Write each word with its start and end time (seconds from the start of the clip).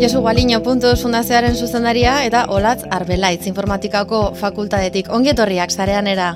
Josu 0.00 0.22
Gualiño 0.22 0.62
Puntos 0.62 1.02
Fundazioaren 1.02 1.54
zuzendaria 1.54 2.24
eta 2.24 2.46
Olatz 2.48 2.86
Arbelaitz 2.90 3.46
Informatikako 3.46 4.32
Fakultatetik. 4.32 5.10
Ongietorriak 5.12 5.68
zarean 5.68 6.06
era? 6.08 6.30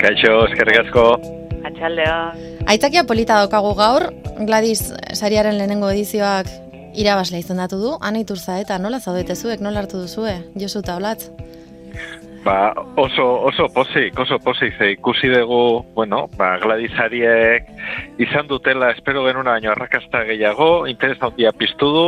Kaixo, 0.00 0.32
eskerrik 0.48 0.80
asko. 0.80 1.04
Atxaldea. 1.70 2.16
Aitakia 2.66 3.04
polita 3.06 3.36
daukagu 3.38 3.76
gaur, 3.78 4.08
Gladys 4.42 4.88
sariaren 5.14 5.54
lehenengo 5.60 5.92
edizioak 5.94 6.50
irabazle 6.98 7.38
izendatu 7.38 7.78
du, 7.78 7.92
anaiturza 8.02 8.58
eta 8.58 8.80
nola 8.82 8.98
zaudete 8.98 9.36
zuek, 9.38 9.62
nola 9.62 9.84
hartu 9.84 10.00
duzue, 10.02 10.34
Josu 10.58 10.82
eta 10.82 10.96
Olatz? 10.98 11.30
Ba, 12.42 12.72
oso, 12.98 13.28
oso 13.52 13.68
pozik, 13.70 14.18
oso 14.18 14.40
pozik, 14.42 14.74
ze 14.78 14.90
ikusi 14.96 15.30
dugu, 15.30 15.84
bueno, 15.94 16.24
ba, 16.36 16.56
gladizariek 16.58 17.70
izan 18.18 18.50
dutela, 18.50 18.90
espero 18.90 19.22
genuna 19.28 19.60
baino 19.60 19.70
arrakasta 19.70 20.24
gehiago, 20.24 20.88
interesa 20.88 21.28
handia 21.28 21.52
piztu 21.52 21.92
du, 21.94 22.06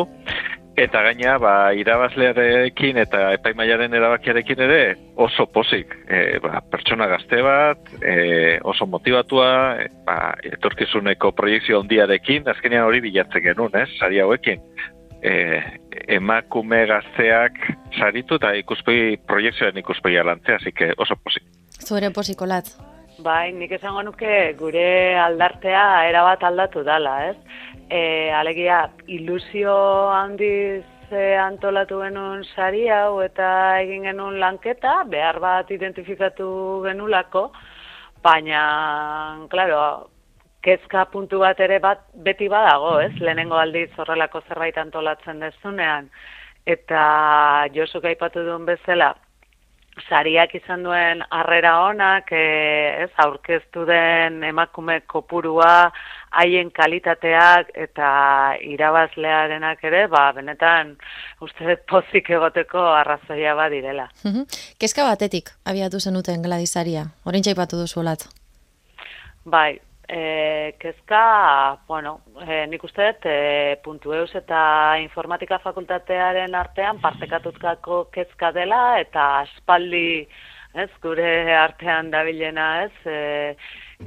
eta 0.77 1.03
gaina, 1.05 1.37
ba, 1.43 1.55
irabazlearekin 1.77 3.01
eta 3.03 3.33
epaimaiaren 3.37 3.95
erabakiarekin 3.95 4.63
ere 4.65 4.81
oso 5.21 5.47
pozik, 5.53 5.95
e, 6.09 6.39
ba, 6.45 6.63
pertsona 6.73 7.07
gazte 7.11 7.43
bat, 7.45 7.93
e, 8.01 8.59
oso 8.65 8.87
motivatua, 8.87 9.53
e, 9.83 9.91
ba, 10.07 10.19
etorkizuneko 10.55 11.35
proiektzio 11.37 11.83
handiarekin, 11.83 12.49
azkenean 12.49 12.89
hori 12.89 13.03
bilatzen 13.05 13.45
genuen, 13.45 13.77
ez, 13.85 13.89
sari 13.99 14.23
hauekin 14.25 14.65
e, 15.23 15.33
emakume 16.17 16.85
gazteak 16.91 17.59
saritu 17.99 18.39
eta 18.41 18.53
ikuspegi 18.59 19.19
proiektzioen 19.29 19.79
ikuspegi 19.83 20.19
alantzea, 20.19 20.59
así 20.61 20.73
que 20.73 20.93
oso 20.99 21.17
posik. 21.17 21.47
Zure 21.87 22.11
posiko 22.11 22.47
latz. 22.47 22.75
Bai, 23.23 23.53
nik 23.53 23.71
esango 23.77 24.03
nuke 24.03 24.55
gure 24.59 25.15
aldartea 25.21 26.09
erabat 26.09 26.43
aldatu 26.49 26.83
dala, 26.83 27.19
ez? 27.31 27.37
E, 27.93 28.33
alegia, 28.33 28.87
ilusio 29.07 29.73
handiz 30.09 30.85
e, 31.13 31.35
antolatu 31.37 31.99
genuen 32.01 32.41
sari 32.55 32.87
hau 32.89 33.21
eta 33.21 33.49
egin 33.83 34.07
genuen 34.09 34.39
lanketa, 34.41 34.95
behar 35.13 35.39
bat 35.45 35.71
identifikatu 35.77 36.47
genulako, 36.87 37.43
baina, 38.25 38.63
klaro, 39.53 39.83
kezka 40.65 41.05
puntu 41.13 41.43
bat 41.43 41.61
ere 41.61 41.77
bat 41.85 42.07
beti 42.29 42.49
badago, 42.49 42.95
ez? 43.05 43.13
Lehenengo 43.21 43.59
aldiz 43.61 43.91
horrelako 43.99 44.41
zerbait 44.49 44.79
antolatzen 44.81 45.45
dezunean. 45.45 46.09
Eta 46.65 47.03
Josuk 47.77 48.09
aipatu 48.09 48.47
duen 48.47 48.65
bezala, 48.65 49.11
sariak 50.09 50.55
izan 50.57 50.89
duen 50.89 51.21
harrera 51.29 51.75
onak, 51.91 52.33
e, 52.33 53.05
ez, 53.05 53.11
aurkeztu 53.27 53.85
den 53.85 54.41
emakume 54.49 55.03
kopurua, 55.13 55.91
haien 56.33 56.71
kalitateak 56.73 57.71
eta 57.87 58.09
irabazlearenak 58.65 59.85
ere, 59.85 60.07
ba, 60.13 60.25
benetan, 60.37 60.97
uste 61.45 61.77
pozik 61.91 62.31
egoteko 62.31 62.83
arrazoia 62.97 63.55
bat 63.59 63.73
direla. 63.73 64.09
Kezka 64.81 65.07
batetik, 65.09 65.53
abiatu 65.69 66.01
zenuten 66.01 66.43
gladizaria, 66.43 67.07
horrein 67.25 67.45
txaipatu 67.45 67.81
duzu? 67.83 68.05
Bai, 69.45 69.79
e, 70.09 70.75
kezka, 70.79 71.79
bueno, 71.89 72.21
e, 72.47 72.67
nik 72.69 72.85
uste 72.85 73.11
dut, 73.13 73.27
e, 73.27 73.77
puntu 73.85 74.15
eus 74.17 74.31
eta 74.39 74.63
informatika 75.03 75.59
fakultatearen 75.63 76.55
artean 76.55 77.01
partekatutkako 77.03 78.05
kezka 78.15 78.53
dela, 78.53 78.99
eta 79.01 79.27
aspaldi, 79.43 80.27
ez, 80.75 80.91
gure 81.03 81.29
artean 81.57 82.11
dabilena, 82.11 82.69
ez, 82.87 82.97
e, 83.07 83.21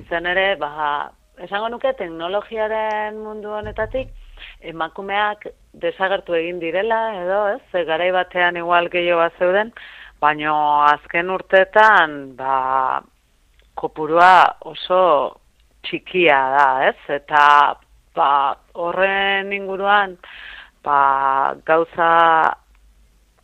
izan 0.02 0.30
ere, 0.34 0.56
ba, 0.62 1.12
esango 1.44 1.70
nuke, 1.70 1.92
teknologiaren 2.00 3.18
mundu 3.20 3.52
honetatik, 3.58 4.12
emakumeak 4.62 5.48
desagertu 5.82 6.36
egin 6.38 6.60
direla, 6.60 7.02
edo, 7.24 7.40
ez, 7.56 7.64
e, 7.74 7.84
garai 7.88 8.12
batean 8.16 8.58
igual 8.62 8.90
gehiago 8.94 9.22
bat 9.24 9.40
zeuden, 9.40 9.72
baina 10.22 10.54
azken 10.92 11.32
urteetan, 11.36 12.36
ba, 12.40 13.02
kopurua 13.76 14.56
oso 14.72 15.02
txikia 15.86 16.38
da, 16.56 16.68
ez? 16.90 16.98
Eta 17.20 17.42
ba, 18.16 18.30
horren 18.74 19.52
inguruan 19.54 20.16
ba, 20.86 21.56
gauza 21.68 22.10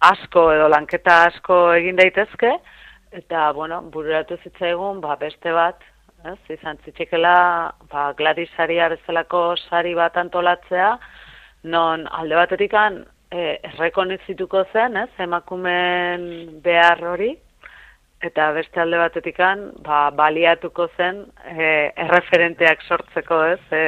asko 0.02 0.48
edo 0.56 0.70
lanketa 0.72 1.26
asko 1.28 1.60
egin 1.76 2.00
daitezke, 2.00 2.56
eta, 3.12 3.52
bueno, 3.54 3.82
bururatu 3.94 4.38
zitzaigun, 4.44 5.02
ba, 5.04 5.18
beste 5.20 5.52
bat, 5.54 5.84
ez? 6.26 6.38
Izan 6.54 6.80
zitzikela, 6.86 7.74
ba, 7.92 8.12
gladisari 8.18 8.80
bezalako 8.96 9.56
sari 9.70 9.94
bat 9.98 10.18
antolatzea, 10.18 10.98
non 11.64 12.08
alde 12.08 12.36
batetikan 12.36 13.04
e, 13.32 13.60
errekonizituko 13.72 14.66
zen, 14.74 14.98
ez? 14.98 15.10
Emakumen 15.20 16.62
behar 16.64 17.04
hori, 17.14 17.36
eta 18.22 18.52
beste 18.54 18.82
alde 18.82 19.00
batetikan 19.02 19.70
ba, 19.86 20.10
baliatuko 20.16 20.88
zen 20.98 21.26
e, 21.46 21.92
erreferenteak 22.06 22.84
sortzeko 22.88 23.44
ez 23.54 23.62
e, 23.74 23.84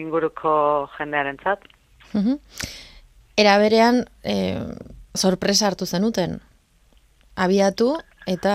inguruko 0.00 0.52
jendearen 0.96 1.38
zat. 1.44 1.66
Era 3.38 3.58
berean 3.60 4.04
e, 4.24 4.36
sorpresa 5.14 5.68
hartu 5.68 5.86
zenuten 5.86 6.38
abiatu 7.36 7.94
eta 8.28 8.54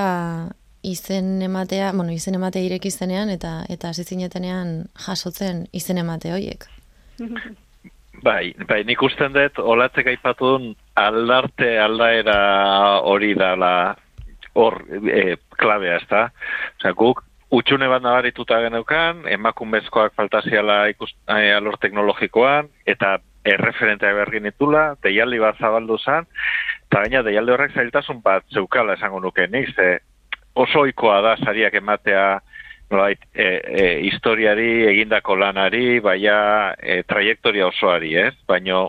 izen 0.86 1.42
ematea, 1.42 1.92
bueno, 1.94 2.14
izen 2.14 2.38
ematea 2.38 2.66
ireki 2.68 2.92
zenean 2.92 3.30
eta 3.34 3.64
eta 3.70 3.90
hasi 3.90 4.04
jasotzen 5.06 5.66
izen 5.74 5.98
emate 5.98 6.34
horiek. 6.34 6.66
Bai, 8.24 8.54
bai, 8.68 8.84
nik 8.84 9.02
usten 9.04 9.34
dut, 9.34 9.60
olatzek 9.60 10.08
aipatun 10.08 10.76
aldarte 10.96 11.78
aldaera 11.80 12.40
hori 13.04 13.34
dala 13.36 13.96
hor 14.56 14.80
e, 15.12 15.36
klabea, 15.60 15.98
ez 15.98 16.08
da? 16.10 16.30
Osea, 16.80 16.94
guk, 16.96 17.22
utxune 17.52 17.88
bat 17.92 18.04
nabarituta 18.04 18.62
geneukan, 18.64 19.26
emakumezkoak 19.36 20.16
faltaziala 20.16 20.86
ikus, 20.94 21.12
e, 21.28 21.52
alor 21.54 21.78
teknologikoan, 21.82 22.72
eta 22.88 23.18
erreferentea 23.46 24.16
bergin 24.18 24.50
itula, 24.50 24.96
deialdi 25.04 25.42
bat 25.44 25.60
zabaldu 25.60 26.00
zen, 26.00 26.26
eta 26.88 27.04
baina 27.04 27.22
deialdi 27.28 27.54
horrek 27.54 27.76
zailtasun 27.76 28.24
bat 28.26 28.48
zeukala 28.54 28.96
esango 28.98 29.20
nuke, 29.22 29.48
nik, 29.52 29.70
ze 29.76 30.00
oso 30.56 30.86
oikoa 30.86 31.22
da 31.22 31.38
sariak 31.44 31.74
ematea, 31.82 32.42
Nolait, 32.92 33.18
e, 33.34 33.46
e, 33.66 33.86
historiari, 34.06 34.86
egindako 34.86 35.36
lanari, 35.42 36.00
baina 36.06 36.76
e, 36.78 37.00
trajektoria 37.10 37.66
osoari, 37.72 38.12
ez? 38.28 38.34
Baina 38.48 38.84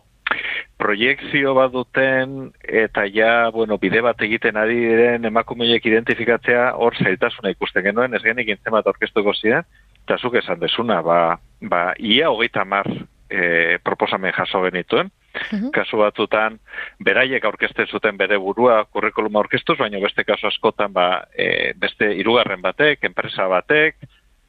proiektzio 0.77 1.54
bat 1.56 1.72
duten 1.72 2.50
eta 2.60 3.06
ja, 3.09 3.49
bueno, 3.54 3.78
bide 3.81 4.03
bat 4.04 4.21
egiten 4.21 4.59
ari 4.60 4.77
diren 4.82 5.25
emakumeiek 5.25 5.87
identifikatzea 5.88 6.75
hor 6.77 6.97
zailtasuna 7.00 7.54
ikusten 7.54 7.87
genuen, 7.87 8.15
ez 8.15 8.22
genik 8.27 8.53
intzen 8.53 8.77
bat 8.77 8.87
orkestuko 8.93 9.33
ziren, 9.33 9.65
eta 10.04 10.19
zuk 10.21 10.37
esan 10.43 10.60
desuna, 10.60 11.00
ba, 11.03 11.38
ba 11.62 11.83
ia 11.97 12.28
hogeita 12.31 12.66
mar 12.69 12.91
e, 13.31 13.78
proposamen 13.84 14.37
jaso 14.37 14.60
genituen, 14.69 15.09
mhm. 15.53 15.71
kasu 15.72 16.04
batzutan 16.04 16.60
beraiek 17.04 17.44
aurkezten 17.44 17.86
zuten 17.86 18.16
bere 18.16 18.38
burua 18.38 18.84
kurrikuluma 18.84 19.41
aurkeztuz, 19.42 19.78
baina 19.78 20.00
beste 20.02 20.24
kasu 20.24 20.48
askotan 20.50 20.92
ba, 20.92 21.24
e, 21.36 21.72
beste 21.78 22.12
hirugarren 22.19 22.62
batek, 22.62 23.04
enpresa 23.08 23.48
batek, 23.48 23.98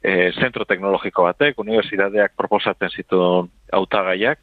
e, 0.03 0.31
zentro 0.39 0.65
teknologiko 0.65 1.27
batek, 1.27 1.59
unibertsitateak 1.59 2.37
proposatzen 2.37 2.93
zituen 2.93 3.51
hautagaiak, 3.73 4.39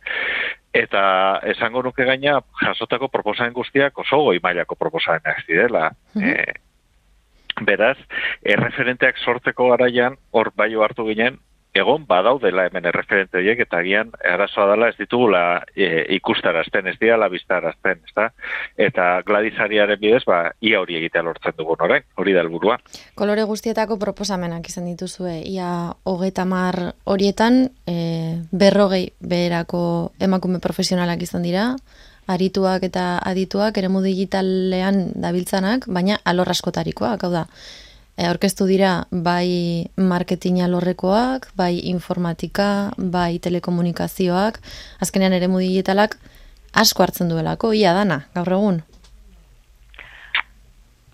eta 0.75 1.05
esango 1.55 1.83
nuke 1.87 2.05
gaina 2.05 2.41
jasotako 2.65 3.09
proposamen 3.09 3.55
guztiak 3.55 3.99
oso 3.99 4.23
goi 4.27 4.39
mailako 4.43 4.79
proposamenak 4.79 5.45
zirela. 5.47 5.91
Mm 6.19 6.63
beraz, 7.63 7.97
erreferenteak 8.43 9.19
sortzeko 9.23 9.69
garaian, 9.71 10.17
hor 10.33 10.51
bai 10.57 10.73
hartu 10.75 11.07
ginen, 11.07 11.39
egon 11.75 12.07
badaudela 12.07 12.69
hemen 12.69 12.87
erreferente 12.87 13.39
horiek 13.41 13.65
eta 13.65 13.81
agian 13.83 14.13
arazoa 14.31 14.69
dela 14.71 14.89
ez 14.93 14.97
ditugula 14.99 15.43
e, 15.75 15.89
ikustarazten, 16.17 16.87
ez 16.87 16.95
dira 17.01 17.19
labistarazten, 17.19 18.01
ez 18.07 18.15
da? 18.15 18.29
Eta 18.79 19.09
gladizariaren 19.27 19.99
bidez, 20.01 20.23
ba, 20.29 20.39
ia 20.63 20.81
hori 20.81 21.01
egitea 21.01 21.25
lortzen 21.27 21.59
dugun 21.59 21.83
orain, 21.89 22.07
hori 22.17 22.37
da 22.37 22.45
helburua. 22.45 22.79
Kolore 23.19 23.45
guztietako 23.51 23.99
proposamenak 23.99 24.71
izan 24.71 24.87
dituzue, 24.93 25.41
ia 25.51 25.69
hogeita 26.07 26.47
mar 26.47 26.79
horietan 27.11 27.65
e, 27.91 27.99
berrogei 28.53 29.09
beherako 29.21 30.13
emakume 30.23 30.63
profesionalak 30.63 31.27
izan 31.27 31.43
dira, 31.43 31.73
arituak 32.31 32.87
eta 32.87 33.19
adituak, 33.21 33.77
eremu 33.77 34.01
digitalean 34.05 35.09
dabiltzanak, 35.21 35.89
baina 35.93 36.21
alorraskotarikoak, 36.25 37.27
hau 37.27 37.33
da, 37.35 37.49
aurkeztu 38.23 38.67
dira 38.67 39.05
bai 39.11 39.91
marketing 39.97 40.63
alorrekoak, 40.63 41.49
bai 41.57 41.81
informatika, 41.91 42.93
bai 42.97 43.39
telekomunikazioak, 43.43 44.61
azkenean 45.03 45.33
ere 45.33 45.49
digitalak 45.49 46.17
asko 46.75 47.03
hartzen 47.03 47.29
duelako, 47.29 47.73
ia 47.73 47.93
dana, 47.95 48.27
gaur 48.35 48.53
egun? 48.53 48.83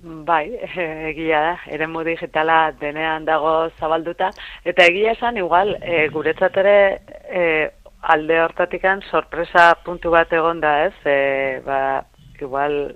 Bai, 0.02 0.46
egia 1.12 1.40
da, 1.40 1.56
ere 1.68 1.86
digitala 2.04 2.72
denean 2.80 3.24
dago 3.24 3.70
zabalduta, 3.78 4.30
eta 4.64 4.84
egia 4.84 5.12
esan, 5.12 5.36
igual, 5.36 5.76
e, 5.82 6.08
guretzat 6.08 6.56
ere 6.56 7.00
e, 7.28 7.70
alde 8.00 8.40
hortatikan 8.40 9.02
sorpresa 9.10 9.74
puntu 9.84 10.10
bat 10.10 10.32
egon 10.32 10.60
da, 10.60 10.86
ez? 10.86 10.94
E, 11.04 11.60
ba, 11.64 12.04
igual 12.40 12.94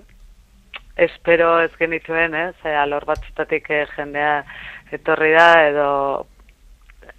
espero 0.95 1.59
ez 1.61 1.71
genituen, 1.77 2.35
ez? 2.35 2.55
E, 2.63 2.73
alor 2.75 3.05
batzutatik 3.05 3.69
e, 3.69 3.83
jendea 3.95 4.39
etorri 4.95 5.31
da 5.35 5.49
edo 5.67 5.89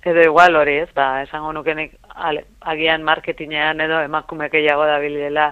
edo 0.07 0.23
igual 0.23 0.57
hori, 0.57 0.79
ez? 0.85 0.91
Ba, 0.95 1.23
esango 1.23 1.53
nukenik 1.53 1.97
agian 2.73 3.03
marketinean 3.07 3.81
edo 3.83 4.01
emakume 4.07 4.49
gehiago 4.53 4.87
da 4.87 4.99
bilela 5.03 5.51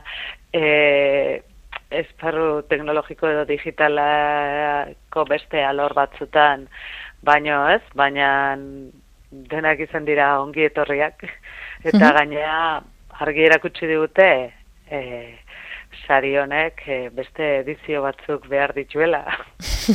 e, 0.52 1.42
esparru 1.94 2.62
teknologiko 2.70 3.28
edo 3.30 3.44
digitalako 3.50 5.24
beste 5.30 5.62
alor 5.64 5.94
batzutan 5.94 6.68
baino, 7.22 7.64
ez? 7.70 7.82
Baina 7.94 8.56
denak 9.50 9.80
izan 9.82 10.04
dira 10.06 10.38
ongi 10.40 10.68
etorriak 10.68 11.24
eta 11.84 11.98
mm 11.98 12.14
gainea 12.16 12.58
argi 13.24 13.44
erakutsi 13.46 13.86
digute 13.86 14.28
e, 14.90 15.00
sari 16.06 16.34
honek 16.38 16.82
e, 16.86 16.98
beste 17.14 17.48
edizio 17.60 18.02
batzuk 18.04 18.46
behar 18.50 18.74
dituela. 18.76 19.22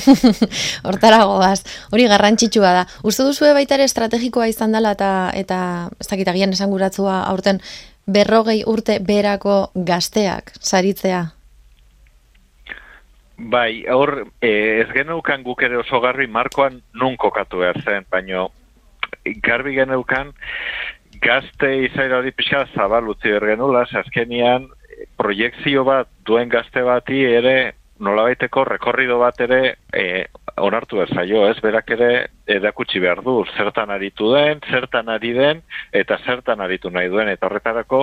Hortara 0.87 1.23
goaz, 1.29 1.61
hori 1.91 2.07
garrantzitsua 2.11 2.73
da. 2.79 2.85
Uste 3.03 3.25
duzu 3.27 3.49
baita 3.55 3.77
ere 3.77 3.87
estrategikoa 3.89 4.49
izan 4.51 4.75
dela 4.75 4.93
eta, 4.97 5.31
eta 5.35 5.59
ez 5.99 6.07
dakit 6.07 6.31
agian 6.31 6.55
esan 6.55 6.71
guratzua 6.73 7.23
aurten 7.31 7.61
berrogei 8.07 8.63
urte 8.67 8.99
berako 9.05 9.69
gazteak 9.75 10.53
saritzea? 10.59 11.25
Bai, 13.39 13.85
hor, 13.87 14.27
e, 14.41 14.81
ez 14.81 14.89
geneukan 14.91 15.45
guk 15.45 15.61
ere 15.63 15.77
oso 15.79 16.01
garbi 16.03 16.27
markoan 16.27 16.81
nun 16.99 17.15
kokatu 17.17 17.61
behar 17.61 17.79
zen, 17.85 18.07
baino 18.11 18.49
garbi 19.45 19.77
geneukan 19.77 20.33
gazte 21.23 21.69
izaira 21.85 22.19
hori 22.19 22.33
pixka 22.35 22.65
zabal 22.75 23.07
utzi 23.13 23.31
bergenula, 23.31 23.85
azkenian 24.01 24.67
proiektzio 25.19 25.83
bat 25.87 26.09
duen 26.25 26.49
gazte 26.49 26.83
bati 26.87 27.23
ere 27.27 27.57
nolabaiteko 27.99 28.63
rekorrido 28.63 29.17
bat 29.19 29.39
ere 29.43 29.59
e, 29.91 30.25
onartu 30.63 31.03
zaio, 31.13 31.45
ez? 31.49 31.57
Berak 31.61 31.91
ere 31.95 32.09
edakutsi 32.47 32.99
behar 33.03 33.21
du, 33.23 33.43
zertan 33.57 33.91
aritu 33.91 34.31
den, 34.33 34.61
zertan 34.71 35.09
ari 35.09 35.33
den, 35.35 35.61
eta 35.91 36.17
zertan 36.25 36.61
aritu 36.61 36.89
nahi 36.89 37.09
duen, 37.11 37.29
eta 37.29 37.47
horretarako, 37.47 38.01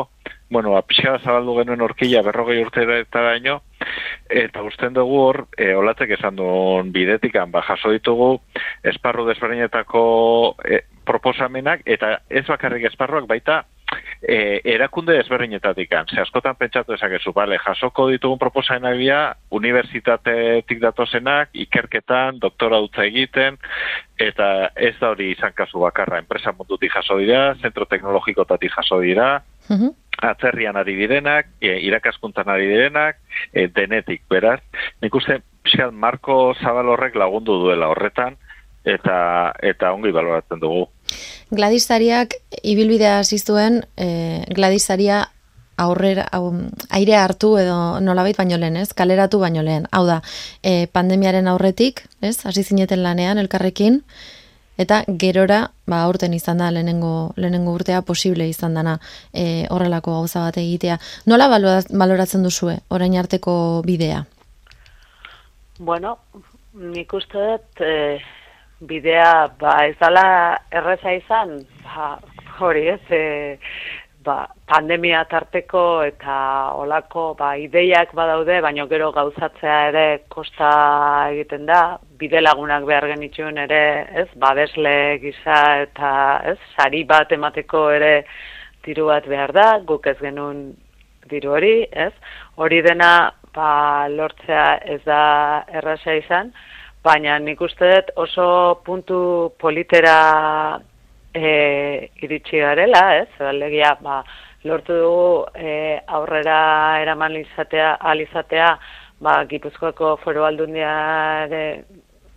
bueno, 0.51 0.77
apixka 0.77 1.19
zabaldu 1.25 1.57
genuen 1.61 1.85
orkila 1.89 2.23
berrogei 2.23 2.61
urte 2.63 2.85
eta 3.01 3.23
daño, 3.31 3.61
eta 4.29 4.63
usten 4.63 4.95
dugu 4.95 5.21
hor, 5.23 5.41
e, 5.57 5.73
olatzek 5.75 6.13
esan 6.19 6.37
duen 6.37 6.93
bidetikan, 6.93 7.51
ba, 7.51 7.65
jaso 7.67 7.91
ditugu, 7.95 8.35
esparru 8.85 9.27
desberdinetako 9.31 10.05
e, 10.65 10.83
proposamenak, 11.09 11.87
eta 11.87 12.19
ez 12.29 12.45
bakarrik 12.47 12.85
esparruak 12.91 13.27
baita, 13.31 13.65
e, 14.23 14.61
erakunde 14.65 15.19
ezberdinetatik 15.21 15.93
Ze 16.11 16.21
askotan 16.21 16.57
pentsatu 16.57 16.95
ezakezu, 16.95 17.33
bale, 17.33 17.59
jasoko 17.59 18.09
ditugun 18.11 18.39
proposamenak 18.39 18.97
bia, 18.99 19.21
unibertsitatetik 19.51 20.81
datozenak, 20.81 21.51
ikerketan, 21.53 22.39
doktora 22.39 22.79
dutza 22.79 23.05
egiten, 23.05 23.59
eta 24.19 24.71
ez 24.77 24.95
da 25.01 25.11
hori 25.11 25.31
izan 25.33 25.53
kasu 25.53 25.81
bakarra, 25.81 26.19
enpresa 26.19 26.53
mundutik 26.53 26.93
jaso 26.93 27.19
dira, 27.19 27.55
zentro 27.63 27.87
teknologikotatik 27.87 28.73
jaso 28.73 29.01
dira, 29.01 29.43
mhm. 29.69 29.93
atzerrian 30.23 30.77
ari 30.77 30.97
direnak, 30.97 31.53
e, 31.61 31.79
irakaskuntan 31.89 32.49
ari 32.49 32.67
direnak, 32.67 33.21
e, 33.53 33.69
denetik, 33.69 34.23
beraz. 34.31 34.61
Nik 35.03 35.15
uste, 35.15 35.43
Marko 35.93 36.55
Zabal 36.63 36.89
horrek 36.89 37.17
lagundu 37.19 37.59
duela 37.65 37.89
horretan, 37.91 38.37
eta 38.87 39.53
eta 39.63 39.93
ongi 39.93 40.13
baloratzen 40.15 40.63
dugu. 40.63 40.87
Gladisariak 41.51 42.35
ibilbidea 42.63 43.23
ziztuen, 43.25 43.85
e, 43.97 44.45
Gladisaria 44.55 45.27
aurrera, 45.77 46.27
au, 46.33 46.55
aire 46.91 47.17
hartu 47.17 47.57
edo 47.61 48.01
nolabait 48.01 48.37
baino 48.37 48.57
lehen, 48.59 48.79
ez? 48.81 48.93
Kaleratu 48.97 49.39
baino 49.39 49.63
lehen. 49.63 49.87
Hau 49.93 50.07
da, 50.09 50.23
e, 50.63 50.87
pandemiaren 50.93 51.49
aurretik, 51.53 52.07
ez? 52.21 52.39
Hasi 52.47 52.65
zineten 52.65 53.03
lanean 53.05 53.39
elkarrekin, 53.39 54.01
eta 54.81 55.03
gerora, 55.21 55.71
ba, 55.89 56.03
aurten 56.05 56.35
izan 56.37 56.59
da 56.61 56.71
lehenengo, 56.73 57.33
lehenengo 57.37 57.75
urtea 57.77 58.03
posible 58.03 58.49
izan 58.49 58.75
dana 58.77 58.99
e, 59.33 59.67
horrelako 59.71 60.19
gauza 60.19 60.45
bat 60.45 60.59
egitea. 60.61 60.99
Nola 61.27 61.49
baloratzen 61.49 62.45
duzue, 62.45 62.79
orain 62.89 63.17
arteko 63.17 63.83
bidea? 63.87 64.25
Bueno, 65.79 66.17
nik 66.73 67.13
uste 67.13 67.37
dut, 67.37 67.85
e, 67.85 68.19
bidea 68.81 69.57
ba 69.59 69.87
ez 69.89 69.97
dala 70.01 70.59
erreza 70.71 71.13
izan 71.17 71.61
ba 71.85 72.19
hori 72.61 72.89
ez 72.89 73.01
e, 73.11 73.59
ba, 74.25 74.47
pandemia 74.69 75.25
tarteko 75.31 76.03
eta 76.05 76.37
olako 76.77 77.35
ba 77.39 77.55
ideiak 77.57 78.13
badaude 78.15 78.61
baino 78.61 78.87
gero 78.91 79.13
gauzatzea 79.13 79.79
ere 79.89 80.07
kosta 80.29 80.71
egiten 81.33 81.67
da 81.67 81.99
bide 82.19 82.41
lagunak 82.41 82.85
behar 82.85 83.07
genituen 83.15 83.59
ere 83.65 83.83
ez 84.23 84.29
babesle 84.35 85.19
gisa 85.25 85.61
eta 85.87 86.13
ez 86.53 86.59
sari 86.77 87.05
bat 87.05 87.33
emateko 87.33 87.89
ere 87.91 88.15
diru 88.85 89.07
bat 89.13 89.27
behar 89.27 89.53
da 89.53 89.69
guk 89.87 90.07
ez 90.07 90.19
genuen 90.21 90.75
diru 91.31 91.57
hori 91.57 91.87
ez. 91.91 92.13
Hori 92.57 92.83
dena 92.83 93.33
ba 93.55 94.07
lortzea 94.09 94.67
ez 94.85 95.01
da 95.05 95.65
erraza 95.73 96.15
izan 96.15 96.53
baina 97.07 97.39
nik 97.39 97.61
uste 97.63 97.89
dut 97.93 98.13
oso 98.25 98.47
puntu 98.87 99.19
politera 99.63 100.17
e, 101.35 102.11
iritsi 102.25 102.63
garela, 102.65 103.03
ez? 103.21 103.29
Alegia, 103.53 103.95
ba, 104.03 104.23
lortu 104.67 104.97
dugu 105.03 105.29
e, 105.55 106.01
aurrera 106.19 106.59
eraman 107.05 107.37
izatea, 107.43 107.93
alizatea, 108.13 108.73
ba, 109.23 109.39
Gipuzkoako 109.51 110.17
foro 110.25 110.45
aldundiare 110.49 111.63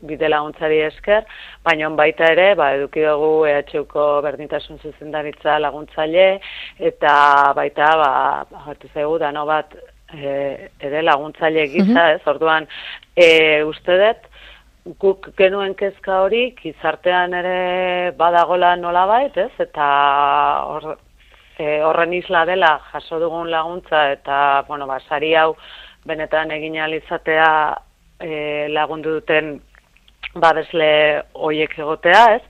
bide 0.10 0.30
laguntzari 0.30 0.80
esker, 0.86 1.26
baina 1.66 1.90
baita 1.98 2.30
ere, 2.36 2.54
ba, 2.56 2.72
eduki 2.78 3.04
dugu 3.04 3.48
EHUko 3.50 4.08
berdintasun 4.24 4.80
zuzendaritza 4.84 5.58
laguntzaile, 5.60 6.28
eta 6.92 7.14
baita, 7.58 7.94
ba, 8.04 8.12
hartu 8.68 8.92
zaigu, 8.94 9.18
dano 9.26 9.46
bat, 9.50 9.76
e, 10.14 10.70
ere 10.80 11.04
laguntzaile 11.04 11.68
gisa, 11.74 12.12
ez? 12.16 12.22
Orduan, 12.32 12.70
e, 13.18 13.30
uste 13.68 13.98
dut, 14.04 14.29
guk 14.98 15.30
genuen 15.38 15.76
kezka 15.78 16.22
hori, 16.24 16.54
gizartean 16.58 17.34
ere 17.38 18.12
badagola 18.18 18.76
nola 18.76 19.06
bait, 19.10 19.38
ez? 19.38 19.52
Eta 19.62 19.86
hor, 20.66 20.98
e, 21.58 21.82
horren 21.86 22.14
isla 22.14 22.46
dela 22.50 22.78
jaso 22.92 23.20
dugun 23.20 23.52
laguntza 23.52 24.10
eta, 24.14 24.64
bueno, 24.68 24.88
ba, 24.88 25.00
sari 25.08 25.36
hau 25.36 25.54
benetan 26.08 26.52
egin 26.56 26.80
alizatea 26.82 27.50
e, 28.20 28.68
lagundu 28.74 29.20
duten 29.20 29.60
babesle 30.34 30.90
hoiek 31.34 31.78
egotea, 31.78 32.26
ez? 32.38 32.42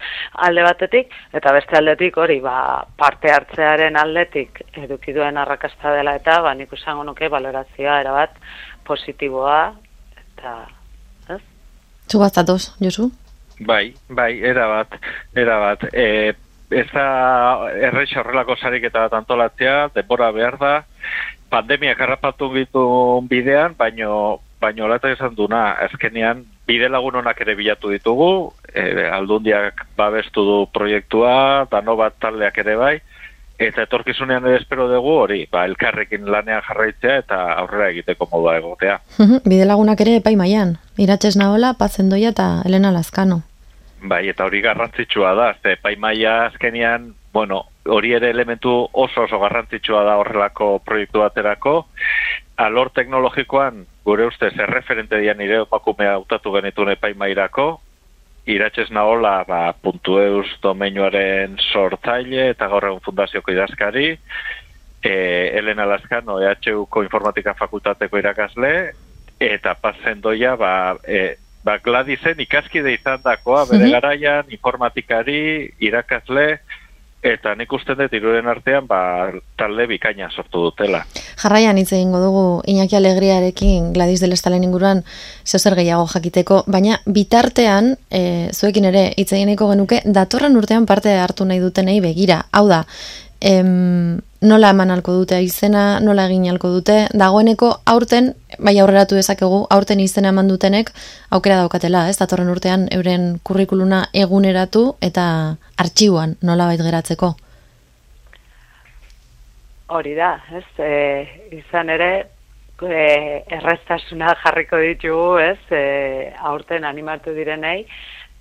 Alde 0.46 0.64
batetik, 0.68 1.14
eta 1.36 1.54
beste 1.56 1.78
aldetik 1.80 2.18
hori, 2.18 2.40
ba, 2.44 2.86
parte 2.98 3.32
hartzearen 3.32 3.98
aldetik 4.00 4.64
eduki 4.84 5.16
duen 5.16 5.38
arrakasta 5.38 5.96
dela 5.96 6.16
eta, 6.20 6.42
ba, 6.46 6.54
nik 6.54 6.72
usango 6.76 7.04
nuke 7.08 7.32
valorazioa 7.32 8.02
erabat 8.04 8.36
positiboa, 8.88 9.62
eta 10.20 10.60
Zu 12.10 12.20
batzatoz, 12.20 12.74
Josu? 12.82 13.12
Bai, 13.60 13.94
bai, 14.10 14.40
era 14.42 14.68
bat, 14.68 14.96
era 15.38 15.60
bat. 15.62 15.84
E, 15.94 16.34
ez 16.70 16.88
da 16.94 17.08
errex 17.78 18.16
horrelako 18.18 18.56
sarik 18.58 18.88
eta 18.90 19.08
antolatzea, 19.14 19.90
denbora 19.94 20.32
behar 20.34 20.58
da, 20.62 20.74
pandemia 21.54 21.96
karrapatu 22.00 22.50
bitu 22.54 22.84
bidean, 23.30 23.76
baino, 23.78 24.40
baino 24.62 24.88
lata 24.88 25.12
esan 25.12 25.36
duna, 25.36 25.76
ezkenean, 25.86 26.46
bide 26.70 26.90
lagun 26.90 27.20
honak 27.22 27.42
ere 27.46 27.56
bilatu 27.58 27.94
ditugu, 27.94 28.32
e, 28.74 29.06
aldundiak 29.10 29.86
babestu 29.98 30.46
du 30.46 30.58
proiektua, 30.74 31.68
dano 31.72 31.98
bat 32.00 32.18
taldeak 32.22 32.58
ere 32.64 32.76
bai, 32.78 32.96
Eta 33.60 33.84
etorkizunean 33.84 34.46
ere 34.48 34.62
espero 34.62 34.86
dugu 34.88 35.12
hori, 35.26 35.42
ba, 35.52 35.66
elkarrekin 35.68 36.30
lanean 36.32 36.62
jarraitzea 36.64 37.18
eta 37.26 37.40
aurrera 37.60 37.90
egiteko 37.92 38.30
modua 38.32 38.56
egotea. 38.56 39.00
Bide 39.44 39.66
lagunak 39.68 40.00
ere 40.00 40.16
epai 40.22 40.38
maian, 40.40 40.78
iratxez 40.98 41.36
nahola, 41.36 41.74
pazendoia 41.80 42.32
eta 42.32 42.48
Elena 42.66 42.94
Lazkano. 42.96 43.42
Bai, 44.02 44.30
eta 44.32 44.46
hori 44.48 44.62
garrantzitsua 44.64 45.34
da, 45.36 45.50
ze 45.62 45.74
epai 45.76 45.98
maia 46.00 46.46
azkenian, 46.46 47.14
bueno, 47.34 47.66
hori 47.86 48.14
ere 48.16 48.30
elementu 48.32 48.88
oso 48.94 49.26
oso 49.28 49.40
garrantzitsua 49.40 50.06
da 50.08 50.16
horrelako 50.22 50.80
proiektu 50.86 51.20
baterako. 51.20 51.76
Alor 52.58 52.94
teknologikoan, 52.96 53.86
gure 54.06 54.28
ustez, 54.32 54.54
erreferente 54.56 55.20
dian 55.20 55.38
nire 55.38 55.60
opakumea 55.66 56.18
utatu 56.20 56.56
genituen 56.56 56.96
epai 56.96 57.14
iratxez 58.50 58.90
nahola 58.96 59.44
ba, 59.48 59.60
puntu 59.74 60.18
eus 60.22 60.48
domeinuaren 60.64 61.58
sortzaile 61.72 62.50
eta 62.54 62.70
gaur 62.72 62.88
egun 62.90 63.04
fundazioko 63.06 63.54
idazkari, 63.54 64.14
e, 65.04 65.14
Elena 65.60 65.86
Laskan, 65.90 66.32
EHUko 66.40 67.04
informatika 67.06 67.54
fakultateko 67.60 68.20
irakasle, 68.20 68.74
eta 69.40 69.76
pasen 69.80 70.22
doia, 70.22 70.56
ba, 70.60 70.74
e, 71.08 71.38
ba, 71.64 71.78
Gladisen 71.84 72.42
ikaskide 72.44 72.94
izan 72.94 73.22
dakoa, 73.24 73.66
bere 73.70 73.86
mhm. 73.86 73.96
garaian, 73.96 74.54
informatikari, 74.56 75.42
irakasle, 75.80 76.48
eta 77.24 77.54
nik 77.60 77.72
uste 77.76 77.96
dut 78.00 78.14
iruren 78.16 78.48
artean 78.48 78.88
ba, 78.88 79.32
talde 79.60 79.86
bikaina 79.90 80.30
sortu 80.32 80.64
dutela. 80.70 81.02
Jarraian 81.42 81.78
hitz 81.78 81.92
egingo 81.92 82.22
dugu 82.24 82.44
Iñaki 82.68 82.96
Alegriarekin 82.96 83.92
Gladys 83.94 84.22
del 84.24 84.34
Estalen 84.34 84.64
inguruan 84.64 85.04
zer 85.44 85.76
gehiago 85.76 86.08
jakiteko, 86.08 86.64
baina 86.68 87.00
bitartean 87.06 87.96
e, 88.10 88.50
zuekin 88.54 88.86
ere 88.92 89.10
hitz 89.18 89.34
egineko 89.34 89.70
genuke 89.74 90.02
datorren 90.06 90.56
urtean 90.58 90.86
parte 90.86 91.14
hartu 91.20 91.46
nahi 91.46 91.60
dutenei 91.60 92.00
begira. 92.00 92.46
Hau 92.52 92.68
da, 92.68 92.86
em, 93.42 94.22
nola 94.42 94.70
eman 94.72 94.92
alko 94.92 95.14
dute 95.18 95.40
izena, 95.44 96.00
nola 96.00 96.26
egin 96.30 96.48
alko 96.52 96.72
dute, 96.72 96.96
dagoeneko 97.18 97.72
aurten, 97.92 98.32
bai 98.60 98.78
aurreratu 98.80 99.18
dezakegu, 99.20 99.66
aurten 99.70 100.00
izena 100.00 100.32
eman 100.34 100.48
dutenek 100.48 100.92
aukera 101.36 101.60
daukatela, 101.60 102.08
ez, 102.10 102.18
datorren 102.22 102.52
urtean 102.54 102.88
euren 102.96 103.34
kurrikuluna 103.44 104.06
eguneratu 104.14 104.86
eta 105.04 105.26
artxiuan 105.78 106.38
nola 106.42 106.70
bait 106.72 106.84
geratzeko. 106.84 107.34
Hori 109.90 110.14
da, 110.16 110.36
ez, 110.54 110.66
e, 110.86 110.94
izan 111.58 111.90
ere, 111.90 112.12
e, 112.86 113.04
erreztasuna 113.58 114.36
jarriko 114.44 114.80
ditugu, 114.86 115.38
ez, 115.42 115.60
e, 115.74 116.32
aurten 116.52 116.86
animatu 116.86 117.34
direnei, 117.36 117.82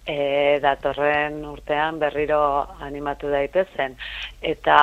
e, 0.07 0.59
datorren 0.63 1.41
urtean 1.49 1.99
berriro 1.99 2.43
animatu 2.85 3.33
daitezen. 3.33 3.97
Eta 4.43 4.77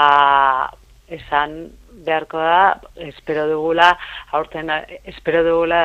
esan 1.08 1.70
beharko 2.06 2.38
da, 2.38 2.82
espero 3.08 3.48
dugula, 3.50 3.92
aurten, 4.32 4.70
espero 5.06 5.44
dugula, 5.46 5.82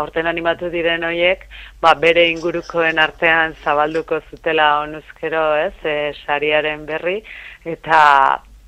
aurten 0.00 0.26
animatu 0.26 0.70
diren 0.72 1.04
horiek, 1.04 1.44
ba, 1.82 1.94
bere 1.94 2.28
ingurukoen 2.30 2.98
artean 2.98 3.54
zabalduko 3.62 4.20
zutela 4.30 4.80
onuzkero, 4.84 5.44
ez, 5.66 5.74
e, 5.84 5.96
sariaren 6.24 6.86
berri, 6.88 7.20
eta 7.64 8.00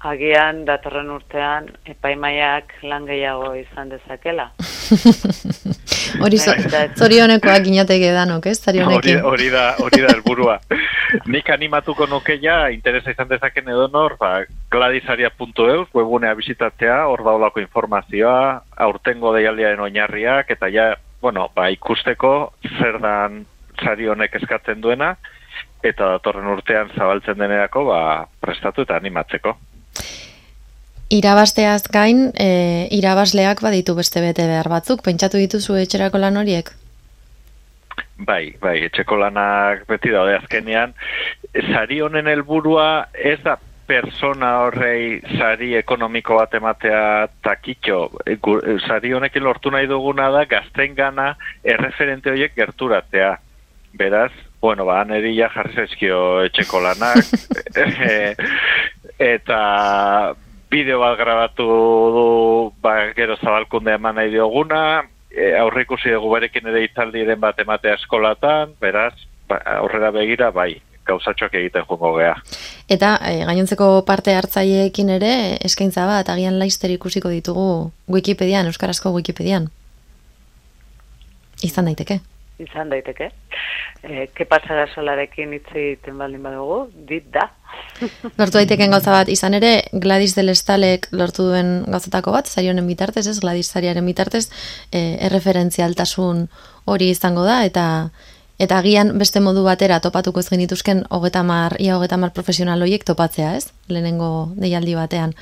agian 0.03 0.65
datorren 0.67 1.11
urtean 1.15 1.69
epaimaiak 1.87 2.75
lan 2.91 3.07
gehiago 3.07 3.55
izan 3.55 3.93
dezakela. 3.95 4.51
Hori 6.23 6.39
zorionekoak 6.99 7.69
inateke 7.71 8.11
danok, 8.13 8.51
ez? 8.51 8.59
Hori, 8.69 9.15
hori 9.17 9.49
da, 9.53 9.63
hori 9.81 10.03
da 10.05 10.11
helburua. 10.13 10.59
Nik 11.28 11.50
animatuko 11.52 12.07
nuke 12.09 12.38
ja, 12.40 12.71
interesa 12.73 13.12
izan 13.12 13.28
dezaken 13.28 13.69
edo 13.69 13.88
nor, 13.92 14.16
ba, 14.21 14.45
gladisaria.eus, 14.73 15.88
webunea 15.92 16.33
bisitatzea, 16.38 17.02
hor 17.11 17.25
daulako 17.26 17.61
informazioa, 17.61 18.62
aurtengo 18.87 19.35
deialdiaren 19.37 19.81
oinarriak, 19.85 20.50
eta 20.57 20.71
ja, 20.73 20.92
bueno, 21.21 21.50
ba, 21.54 21.69
ikusteko 21.75 22.52
zer 22.78 22.99
dan 23.04 23.45
sari 23.83 24.09
honek 24.09 24.40
eskatzen 24.40 24.81
duena, 24.81 25.14
eta 25.83 26.14
datorren 26.16 26.49
urtean 26.54 26.92
zabaltzen 26.97 27.38
denerako, 27.38 27.85
ba, 27.90 28.02
prestatu 28.40 28.87
eta 28.87 28.97
animatzeko. 28.97 29.57
Irabasteaz 31.12 31.83
gain, 31.92 32.31
e, 32.40 32.88
irabasleak 32.97 33.61
baditu 33.61 33.95
beste 33.99 34.23
bete 34.25 34.47
behar 34.49 34.71
batzuk, 34.73 35.02
pentsatu 35.04 35.37
dituzu 35.42 35.76
etxerako 35.83 36.23
lan 36.23 36.40
horiek? 36.40 36.73
Bai, 38.19 38.54
bai, 38.61 38.76
etxeko 38.87 39.16
lanak 39.19 39.87
beti 39.88 40.12
daude 40.12 40.37
azkenean. 40.37 40.95
Sari 41.73 42.00
honen 42.04 42.28
helburua 42.31 43.07
ez 43.12 43.38
da 43.45 43.57
persona 43.88 44.52
horrei 44.62 45.21
sari 45.37 45.73
ekonomiko 45.76 46.37
bat 46.38 46.54
ematea 46.54 47.02
takitxo. 47.45 48.04
Sari 48.87 49.12
honekin 49.12 49.45
lortu 49.45 49.73
nahi 49.75 49.88
duguna 49.90 50.31
da 50.31 50.45
gazten 50.49 50.95
gana 50.95 51.33
erreferente 51.64 52.31
horiek 52.31 52.54
gerturatzea. 52.57 53.35
Beraz, 53.99 54.33
bueno, 54.61 54.87
ba, 54.88 55.02
neri 55.04 55.35
ja 55.37 55.50
jarri 55.52 55.75
zaizkio 55.75 56.23
etxeko 56.47 56.81
lanak. 56.81 57.26
Eta 59.33 59.59
bideo 60.73 61.02
bat 61.02 61.19
grabatu 61.21 61.66
du 62.16 62.28
ba, 62.81 62.95
gero 63.16 63.37
zabalkunde 63.37 63.92
eman 63.99 64.16
nahi 64.16 64.33
dioguna, 64.33 65.02
e, 65.35 65.53
aurre 65.59 65.87
ikusi 65.87 66.12
dugu 66.15 66.31
berekin 66.35 66.69
ere 66.71 66.85
itzaldiren 66.87 67.41
bat 67.41 67.61
ematea 67.61 67.97
eskolatan, 68.01 68.75
beraz, 68.81 69.15
ba, 69.49 69.61
aurrera 69.79 70.12
begira, 70.15 70.51
bai, 70.55 70.75
gauzatxoak 71.09 71.55
egiten 71.61 71.87
jungo 71.89 72.15
gea. 72.19 72.35
Eta 72.93 73.15
e, 73.29 73.39
gainontzeko 73.49 73.93
parte 74.09 74.37
hartzaileekin 74.39 75.15
ere, 75.19 75.33
eskaintza 75.69 76.07
bat, 76.09 76.33
agian 76.33 76.59
laizter 76.62 76.93
ikusiko 76.95 77.33
ditugu 77.33 77.69
Wikipedian, 78.12 78.69
Euskarazko 78.71 79.15
Wikipedian. 79.17 79.71
Izan 81.62 81.91
daiteke 81.91 82.21
izan 82.62 82.90
daiteke. 82.92 83.31
E, 84.02 84.26
ke 84.35 84.47
pasara 84.50 84.88
solarekin 84.95 85.52
hitz 85.57 85.69
egiten 85.71 86.19
baldin 86.19 86.42
badugu, 86.42 86.78
dit 87.09 87.28
da. 87.35 87.49
lortu 88.40 88.59
daiteken 88.59 88.95
gauza 88.95 89.14
bat, 89.14 89.31
izan 89.33 89.54
ere, 89.59 89.73
Gladys 89.92 90.35
del 90.38 90.52
Estalek 90.52 91.09
lortu 91.14 91.47
duen 91.50 91.83
gauzatako 91.87 92.35
bat, 92.35 92.50
zari 92.50 92.73
honen 92.73 92.88
bitartez, 92.90 93.26
ez, 93.31 93.38
Gladys 93.45 93.71
zariaren 93.71 94.07
bitartez, 94.07 94.49
e, 94.90 95.19
erreferentzialtasun 95.28 96.47
hori 96.90 97.11
izango 97.14 97.47
da, 97.49 97.62
eta 97.69 97.87
eta 98.62 98.78
agian 98.78 99.16
beste 99.19 99.40
modu 99.42 99.64
batera 99.66 99.99
topatuko 100.04 100.38
ez 100.38 100.47
genituzken 100.50 101.02
hogetamar, 101.11 101.75
ia 101.83 101.97
hogetamar 101.97 102.31
profesional 102.37 102.85
horiek 102.85 103.02
topatzea, 103.09 103.57
ez? 103.59 103.73
Lehenengo 103.90 104.52
deialdi 104.54 104.95
batean. 104.95 105.35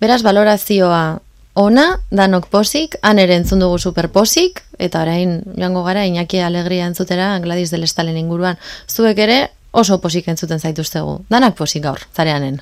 Beraz, 0.00 0.20
valorazioa 0.26 1.20
ona, 1.54 1.86
danok 2.10 2.48
posik, 2.50 2.96
han 3.02 3.18
ere 3.18 3.36
entzun 3.36 3.60
dugu 3.60 3.78
superposik, 3.78 4.62
eta 4.78 5.02
orain 5.02 5.40
joango 5.56 5.84
gara 5.84 6.06
Iñaki 6.06 6.40
Alegria 6.40 6.86
entzutera 6.86 7.38
Gladys 7.38 7.70
del 7.70 7.84
Estalen 7.84 8.16
inguruan. 8.16 8.58
Zuek 8.88 9.18
ere 9.18 9.40
oso 9.72 10.00
posik 10.00 10.28
entzuten 10.28 10.60
zaituztegu. 10.60 11.20
Danak 11.30 11.56
posik 11.56 11.82
gaur, 11.84 12.00
zareanen. 12.14 12.60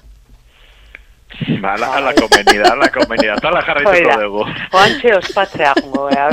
Ba, 1.60 1.74
ala, 1.74 1.90
ala 1.98 2.12
komenida, 2.16 2.72
ala 2.72 2.88
komenida, 2.88 3.34
tala 3.42 3.60
jarraituko 3.62 4.14
dugu. 4.22 4.44
Oantxe 4.72 5.12
ospatzea 5.18 5.74
jungo, 5.76 6.08
ea. 6.10 6.30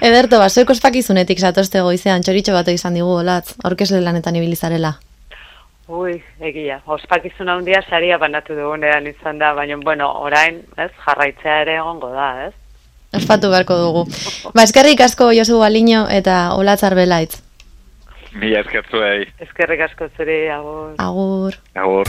Ederto, 0.00 0.38
ba, 0.38 0.48
zuek 0.48 0.70
ospakizunetik 0.70 1.42
zatozte 1.42 1.82
goizean, 1.82 2.22
txoritxo 2.22 2.54
bat 2.54 2.70
izan 2.72 2.94
digu, 2.94 3.10
olatz, 3.18 3.56
aurkesle 3.66 4.00
lanetan 4.00 4.38
ibilizarela. 4.38 4.94
Ui, 5.88 6.14
egia, 6.40 6.78
ospakizun 6.88 7.50
handia 7.52 7.82
saria 7.84 8.16
banatu 8.16 8.54
dugunean 8.56 9.06
izan 9.06 9.38
da, 9.38 9.52
baina, 9.52 9.76
bueno, 9.76 10.08
orain, 10.24 10.62
ez, 10.80 10.90
jarraitzea 11.04 11.58
ere 11.66 11.76
egongo 11.76 12.08
da, 12.14 12.28
ez? 12.46 12.54
Ospatu 13.14 13.50
beharko 13.52 13.76
dugu. 13.78 14.04
Ba, 14.54 14.64
eskerrik 14.64 15.02
asko 15.04 15.28
Josu 15.36 15.60
Baliño 15.60 16.06
eta 16.10 16.54
Olatzar 16.56 16.96
Belaitz. 16.98 17.42
Mila 18.34 18.64
eskertu 18.64 18.98
Eskerrik 19.44 19.84
asko 19.86 20.08
zure, 20.16 20.38
agur. 20.50 20.94
Agur. 20.98 21.60
Agur. 21.74 22.08